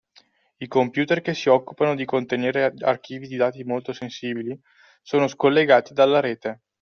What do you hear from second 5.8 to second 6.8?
dalla rete.